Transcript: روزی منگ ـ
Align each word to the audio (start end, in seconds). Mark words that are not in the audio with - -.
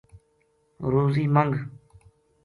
روزی 0.81 1.25
منگ 1.35 1.53
ـ 1.53 1.57